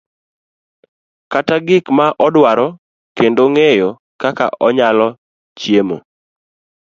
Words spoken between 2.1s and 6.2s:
odwaro kendo ng'eyo kaka onyalo chiemo.